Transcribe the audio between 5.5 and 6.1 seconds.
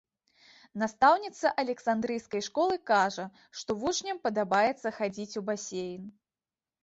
басейн.